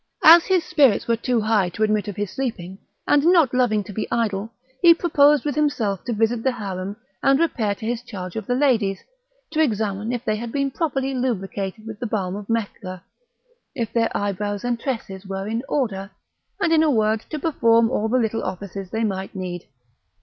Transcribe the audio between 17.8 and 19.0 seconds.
all the little offices